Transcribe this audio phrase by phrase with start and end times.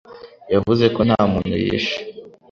[0.53, 1.97] yavuze ko nta muntu yishe.